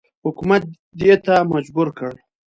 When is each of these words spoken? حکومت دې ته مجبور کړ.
حکومت 0.25 0.61
دې 0.99 1.13
ته 1.25 1.35
مجبور 1.53 1.87
کړ. 1.97 2.13